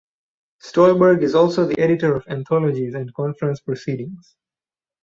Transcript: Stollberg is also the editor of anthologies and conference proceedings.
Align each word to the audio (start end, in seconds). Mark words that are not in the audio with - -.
Stollberg 0.59 1.21
is 1.21 1.35
also 1.35 1.67
the 1.67 1.77
editor 1.79 2.15
of 2.15 2.25
anthologies 2.27 2.95
and 2.95 3.13
conference 3.13 3.59
proceedings. 3.59 4.35